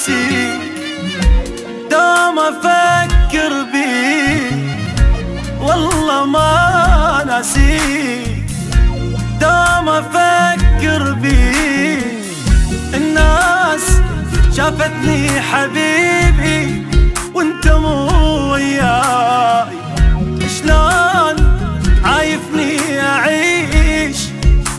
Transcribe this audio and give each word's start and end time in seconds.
ناسيك 0.00 0.60
دوم 1.90 2.38
أفكر 2.38 3.52
بيك 3.72 4.90
والله 5.60 6.24
ما 6.24 7.24
ناسيك 7.26 8.44
دوم 9.40 9.88
أفكر 9.88 11.12
بيك 11.12 12.24
الناس 12.94 14.00
شافتني 14.56 15.40
حبيبي 15.40 16.84
وأنت 17.34 17.68
مو 17.68 18.52
وياي. 18.52 19.64
شلون 20.58 21.36
عايفني 22.04 23.00
أعيش 23.00 24.16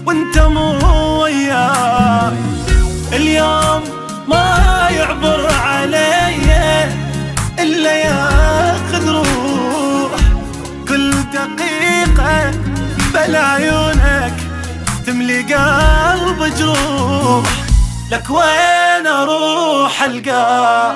وأنت 0.06 0.38
مو 0.40 0.78
وياي؟ 1.24 2.34
اليوم 3.14 3.82
ما 4.28 4.61
قلب 15.42 16.54
جروح. 16.58 17.46
لك 18.12 18.30
وين 18.30 19.08
أروح 19.08 20.04
ألقاك؟ 20.04 20.96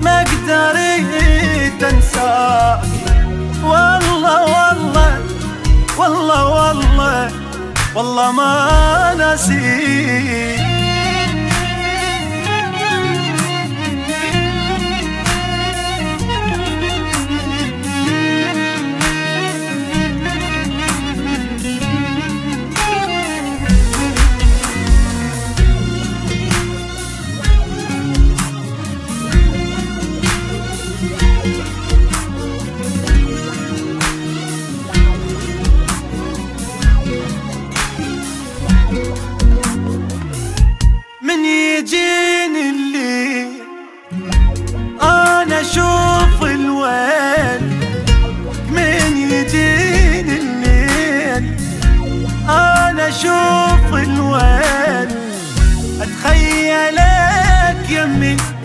ما 0.00 0.20
قدرت 0.20 1.82
أنساك. 1.82 2.80
والله 3.64 4.42
والله 4.42 5.18
والله 5.98 6.46
والله 6.46 7.30
والله 7.94 8.32
ما 8.32 9.14
نسيت 9.14 9.89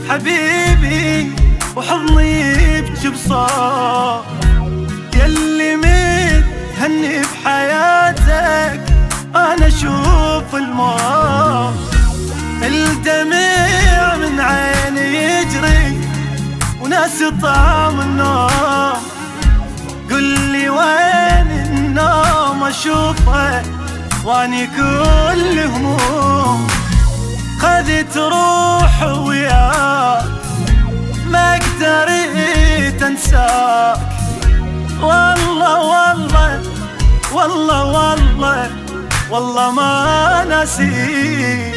حبيبي 0.09 1.31
وحضني 1.75 2.41
يبكي 2.77 3.09
بصار 3.09 4.25
يلي 5.15 5.75
متهني 5.75 7.21
بحياتك 7.21 8.81
أنا 9.35 9.67
أشوف 9.67 10.55
الموت 10.55 11.75
الدمع 12.63 14.15
من 14.15 14.39
عيني 14.39 15.15
يجري 15.23 15.97
وناسي 16.81 17.31
طعم 17.41 18.01
النوم 18.01 19.01
قل 20.11 20.23
لي 20.23 20.69
وين 20.69 21.47
النوم 21.71 22.63
أشوفه؟ 22.63 23.61
واني 24.25 24.67
كل 24.67 25.64
قدرت 31.75 33.03
انساك 33.03 33.97
والله 35.01 35.79
والله 35.91 36.61
والله 37.33 37.83
والله 37.85 38.69
والله 39.31 39.71
ما 39.71 40.45
نسيت 40.49 41.75